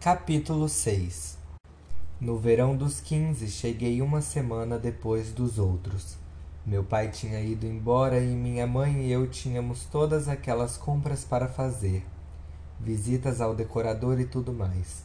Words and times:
Capítulo 0.00 0.68
6 0.68 1.36
No 2.20 2.38
verão 2.38 2.76
dos 2.76 3.00
quinze, 3.00 3.48
cheguei 3.48 4.00
uma 4.00 4.20
semana 4.20 4.78
depois 4.78 5.32
dos 5.32 5.58
outros. 5.58 6.16
Meu 6.64 6.84
pai 6.84 7.10
tinha 7.10 7.40
ido 7.40 7.66
embora 7.66 8.20
e 8.20 8.28
minha 8.28 8.64
mãe 8.64 9.02
e 9.02 9.10
eu 9.10 9.26
tínhamos 9.26 9.86
todas 9.86 10.28
aquelas 10.28 10.76
compras 10.76 11.24
para 11.24 11.48
fazer, 11.48 12.06
visitas 12.78 13.40
ao 13.40 13.56
decorador 13.56 14.20
e 14.20 14.24
tudo 14.24 14.52
mais. 14.52 15.02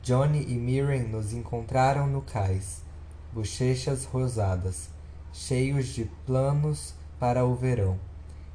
Johnny 0.00 0.44
e 0.44 0.54
Miriam 0.54 1.08
nos 1.08 1.32
encontraram 1.32 2.06
no 2.06 2.22
cais, 2.22 2.82
bochechas 3.32 4.04
rosadas, 4.04 4.90
cheios 5.32 5.88
de 5.88 6.04
planos 6.24 6.94
para 7.18 7.44
o 7.44 7.56
verão. 7.56 7.98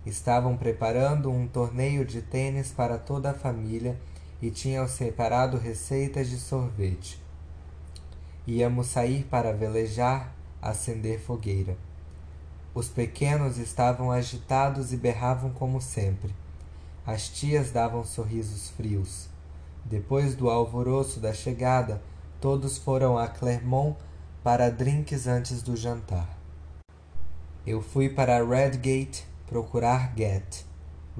Estavam 0.05 0.55
preparando 0.55 1.29
um 1.29 1.49
torneio 1.49 2.05
de 2.05 2.21
tênis 2.21 2.71
para 2.71 2.97
toda 2.97 3.31
a 3.31 3.33
família 3.33 3.99
e 4.41 4.49
tinham 4.49 4.87
separado 4.87 5.57
receitas 5.57 6.29
de 6.29 6.37
sorvete. 6.37 7.21
Íamos 8.47 8.87
sair 8.87 9.25
para 9.25 9.53
velejar, 9.53 10.33
acender 10.61 11.19
fogueira. 11.19 11.77
Os 12.73 12.87
pequenos 12.87 13.57
estavam 13.57 14.11
agitados 14.11 14.93
e 14.93 14.97
berravam 14.97 15.51
como 15.51 15.81
sempre. 15.81 16.33
As 17.05 17.27
tias 17.27 17.71
davam 17.71 18.03
sorrisos 18.03 18.69
frios. 18.69 19.27
Depois 19.83 20.35
do 20.35 20.49
alvoroço 20.49 21.19
da 21.19 21.33
chegada, 21.33 22.01
todos 22.39 22.77
foram 22.77 23.17
a 23.17 23.27
Clermont 23.27 23.97
para 24.43 24.69
drinks 24.69 25.27
antes 25.27 25.61
do 25.61 25.75
jantar. 25.75 26.37
Eu 27.65 27.81
fui 27.81 28.09
para 28.09 28.43
Redgate 28.43 29.25
procurar 29.45 30.13
Get. 30.15 30.68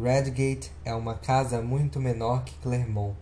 Redgate 0.02 0.72
é 0.86 0.96
uma 0.96 1.16
casa 1.16 1.62
muito 1.62 2.00
menor 2.00 2.46
que 2.46 2.56
Clermont, 2.60 3.18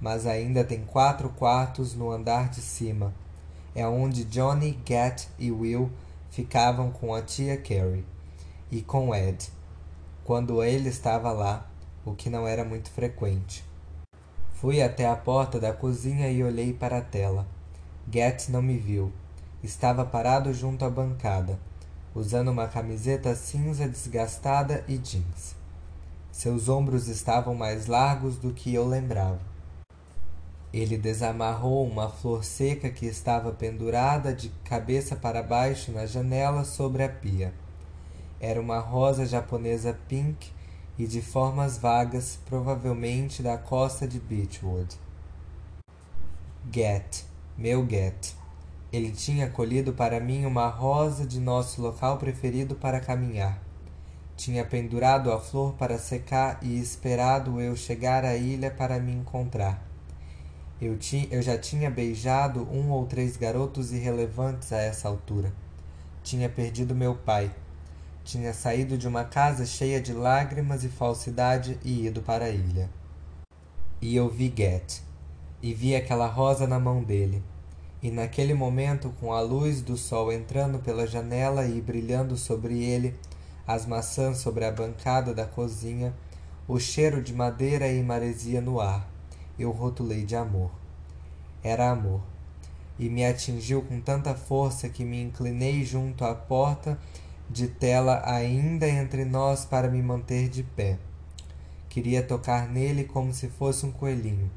mas 0.00 0.24
ainda 0.24 0.62
tem 0.62 0.84
quatro 0.84 1.28
quartos 1.30 1.96
no 1.96 2.12
andar 2.12 2.48
de 2.48 2.60
cima. 2.60 3.12
É 3.74 3.84
onde 3.88 4.24
Johnny, 4.26 4.78
Get 4.86 5.26
e 5.36 5.50
Will 5.50 5.90
ficavam 6.30 6.92
com 6.92 7.12
a 7.12 7.22
tia 7.22 7.56
Carrie 7.56 8.04
e 8.70 8.80
com 8.82 9.12
Ed, 9.12 9.50
quando 10.24 10.62
ele 10.62 10.90
estava 10.90 11.32
lá, 11.32 11.66
o 12.04 12.14
que 12.14 12.30
não 12.30 12.46
era 12.46 12.64
muito 12.64 12.88
frequente. 12.92 13.64
Fui 14.52 14.80
até 14.80 15.08
a 15.08 15.16
porta 15.16 15.58
da 15.58 15.72
cozinha 15.72 16.30
e 16.30 16.44
olhei 16.44 16.72
para 16.72 16.98
a 16.98 17.02
tela. 17.02 17.48
Get 18.12 18.48
não 18.48 18.62
me 18.62 18.78
viu. 18.78 19.12
Estava 19.60 20.04
parado 20.04 20.54
junto 20.54 20.84
à 20.84 20.90
bancada, 20.90 21.58
usando 22.14 22.52
uma 22.52 22.68
camiseta 22.68 23.34
cinza 23.34 23.88
desgastada 23.88 24.84
e 24.86 24.96
jeans. 24.98 25.61
Seus 26.32 26.66
ombros 26.66 27.08
estavam 27.08 27.54
mais 27.54 27.86
largos 27.86 28.38
do 28.38 28.54
que 28.54 28.72
eu 28.72 28.88
lembrava. 28.88 29.38
Ele 30.72 30.96
desamarrou 30.96 31.86
uma 31.86 32.08
flor 32.08 32.42
seca 32.42 32.88
que 32.88 33.04
estava 33.04 33.52
pendurada 33.52 34.32
de 34.32 34.48
cabeça 34.64 35.14
para 35.14 35.42
baixo 35.42 35.92
na 35.92 36.06
janela 36.06 36.64
sobre 36.64 37.04
a 37.04 37.08
pia. 37.10 37.52
Era 38.40 38.58
uma 38.58 38.78
rosa 38.78 39.26
japonesa 39.26 39.96
pink 40.08 40.50
e 40.98 41.06
de 41.06 41.20
formas 41.20 41.76
vagas, 41.76 42.38
provavelmente 42.46 43.42
da 43.42 43.58
costa 43.58 44.08
de 44.08 44.18
Beechwood. 44.18 44.96
Get, 46.72 47.24
meu 47.58 47.86
Get. 47.86 48.34
Ele 48.90 49.12
tinha 49.12 49.50
colhido 49.50 49.92
para 49.92 50.18
mim 50.18 50.46
uma 50.46 50.68
rosa 50.68 51.26
de 51.26 51.38
nosso 51.38 51.82
local 51.82 52.16
preferido 52.16 52.74
para 52.74 53.00
caminhar. 53.00 53.60
Tinha 54.42 54.64
pendurado 54.64 55.30
a 55.30 55.38
flor 55.38 55.74
para 55.74 55.96
secar 55.96 56.58
e 56.62 56.76
esperado 56.76 57.60
eu 57.60 57.76
chegar 57.76 58.24
à 58.24 58.34
ilha 58.34 58.72
para 58.72 58.98
me 58.98 59.12
encontrar. 59.12 59.80
Eu, 60.80 60.98
ti, 60.98 61.28
eu 61.30 61.40
já 61.40 61.56
tinha 61.56 61.88
beijado 61.88 62.68
um 62.68 62.90
ou 62.90 63.06
três 63.06 63.36
garotos 63.36 63.92
irrelevantes 63.92 64.72
a 64.72 64.78
essa 64.78 65.06
altura. 65.06 65.52
Tinha 66.24 66.48
perdido 66.48 66.92
meu 66.92 67.14
pai. 67.14 67.52
Tinha 68.24 68.52
saído 68.52 68.98
de 68.98 69.06
uma 69.06 69.22
casa 69.22 69.64
cheia 69.64 70.00
de 70.00 70.12
lágrimas 70.12 70.82
e 70.82 70.88
falsidade 70.88 71.78
e 71.84 72.04
ido 72.08 72.20
para 72.20 72.46
a 72.46 72.50
ilha. 72.50 72.90
E 74.00 74.16
eu 74.16 74.28
vi 74.28 74.52
Get. 74.56 75.02
E 75.62 75.72
vi 75.72 75.94
aquela 75.94 76.26
rosa 76.26 76.66
na 76.66 76.80
mão 76.80 77.04
dele. 77.04 77.44
E 78.02 78.10
naquele 78.10 78.54
momento, 78.54 79.14
com 79.20 79.32
a 79.32 79.40
luz 79.40 79.80
do 79.80 79.96
sol 79.96 80.32
entrando 80.32 80.80
pela 80.80 81.06
janela 81.06 81.64
e 81.64 81.80
brilhando 81.80 82.36
sobre 82.36 82.82
ele, 82.82 83.14
as 83.66 83.86
maçãs 83.86 84.38
sobre 84.38 84.64
a 84.64 84.72
bancada 84.72 85.32
da 85.32 85.46
cozinha, 85.46 86.14
o 86.66 86.78
cheiro 86.78 87.22
de 87.22 87.32
madeira 87.32 87.86
e 87.88 88.02
maresia 88.02 88.60
no 88.60 88.80
ar. 88.80 89.08
Eu 89.58 89.70
rotulei 89.70 90.24
de 90.24 90.34
amor. 90.34 90.70
Era 91.62 91.90
amor. 91.90 92.20
E 92.98 93.08
me 93.08 93.24
atingiu 93.24 93.82
com 93.82 94.00
tanta 94.00 94.34
força 94.34 94.88
que 94.88 95.04
me 95.04 95.22
inclinei 95.22 95.84
junto 95.84 96.24
à 96.24 96.34
porta 96.34 96.98
de 97.48 97.68
tela 97.68 98.22
ainda 98.24 98.88
entre 98.88 99.24
nós 99.24 99.64
para 99.64 99.88
me 99.88 100.02
manter 100.02 100.48
de 100.48 100.62
pé. 100.62 100.98
Queria 101.88 102.22
tocar 102.22 102.68
nele 102.68 103.04
como 103.04 103.34
se 103.34 103.48
fosse 103.48 103.84
um 103.84 103.92
coelhinho, 103.92 104.50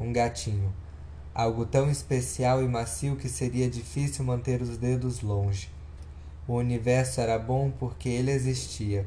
um 0.00 0.12
gatinho, 0.12 0.72
algo 1.32 1.64
tão 1.64 1.88
especial 1.88 2.62
e 2.62 2.68
macio 2.68 3.16
que 3.16 3.28
seria 3.28 3.70
difícil 3.70 4.24
manter 4.24 4.60
os 4.60 4.76
dedos 4.76 5.20
longe. 5.22 5.70
O 6.46 6.54
universo 6.54 7.20
era 7.20 7.38
bom 7.38 7.70
porque 7.70 8.08
ele 8.08 8.30
existia. 8.30 9.06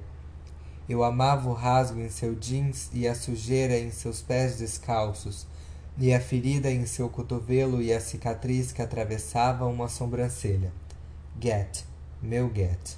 Eu 0.87 1.03
amava 1.03 1.49
o 1.49 1.53
rasgo 1.53 1.99
em 1.99 2.09
seu 2.09 2.33
jeans 2.35 2.89
e 2.93 3.07
a 3.07 3.15
sujeira 3.15 3.77
em 3.77 3.91
seus 3.91 4.21
pés 4.21 4.57
descalços, 4.57 5.45
e 5.97 6.13
a 6.13 6.19
ferida 6.19 6.69
em 6.69 6.85
seu 6.85 7.09
cotovelo 7.09 7.81
e 7.81 7.91
a 7.91 7.99
cicatriz 7.99 8.71
que 8.71 8.81
atravessava 8.81 9.65
uma 9.65 9.87
sobrancelha. 9.87 10.71
Get, 11.41 11.83
meu 12.21 12.51
Get. 12.53 12.97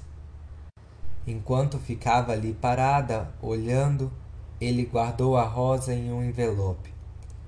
Enquanto 1.25 1.79
ficava 1.79 2.31
ali 2.31 2.53
parada, 2.53 3.33
olhando, 3.41 4.11
ele 4.61 4.85
guardou 4.85 5.37
a 5.37 5.43
rosa 5.43 5.93
em 5.93 6.11
um 6.11 6.23
envelope. 6.23 6.93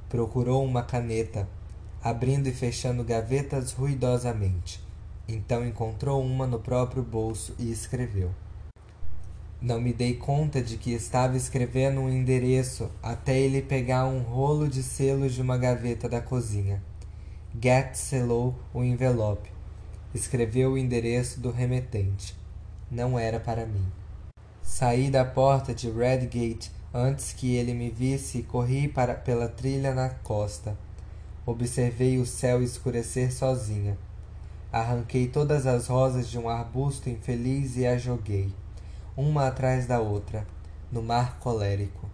Procurou 0.08 0.66
uma 0.66 0.84
caneta, 0.84 1.48
abrindo 2.04 2.48
e 2.48 2.54
fechando 2.54 3.04
gavetas 3.04 3.74
ruidosamente. 3.74 4.89
Então 5.32 5.64
encontrou 5.64 6.26
uma 6.26 6.48
no 6.48 6.58
próprio 6.58 7.04
bolso 7.04 7.54
e 7.60 7.72
escreveu. 7.72 8.32
Não 9.62 9.80
me 9.80 9.94
dei 9.94 10.16
conta 10.16 10.60
de 10.60 10.76
que 10.76 10.92
estava 10.92 11.38
escrevendo 11.38 12.02
um 12.02 12.10
endereço 12.10 12.90
até 13.04 13.38
ele 13.38 13.62
pegar 13.62 14.06
um 14.06 14.22
rolo 14.22 14.68
de 14.68 14.82
selos 14.82 15.36
de 15.36 15.42
uma 15.44 15.56
gaveta 15.56 16.10
da 16.10 16.20
cozinha. 16.20 16.82
Get 17.62 17.94
selou 17.94 18.56
o 18.74 18.84
envelope. 18.84 19.52
Escreveu 20.16 20.72
o 20.72 20.78
endereço 20.80 21.40
do 21.40 21.52
remetente. 21.52 22.36
Não 22.90 23.20
era 23.20 23.40
para 23.40 23.68
mim. 23.68 23.86
Saí 24.64 25.12
da 25.12 25.24
porta 25.24 25.76
de 25.76 25.92
Redgate 25.92 26.72
antes 26.92 27.34
que 27.34 27.54
ele 27.54 27.76
me 27.76 27.92
visse 27.92 28.40
e 28.40 28.44
corri 28.44 28.88
para, 28.88 29.14
pela 29.14 29.48
trilha 29.48 29.94
na 29.94 30.10
costa. 30.10 30.76
Observei 31.46 32.18
o 32.18 32.26
céu 32.26 32.64
escurecer 32.64 33.32
sozinha. 33.32 33.96
Arranquei 34.72 35.28
todas 35.28 35.66
as 35.66 35.88
rosas 35.88 36.30
de 36.30 36.38
um 36.38 36.50
arbusto 36.50 37.10
infeliz 37.10 37.78
e 37.78 37.86
as 37.86 38.02
joguei, 38.02 38.54
uma 39.16 39.48
atrás 39.48 39.86
da 39.86 40.00
outra, 40.00 40.46
no 40.92 41.02
mar 41.02 41.40
colérico. 41.40 42.09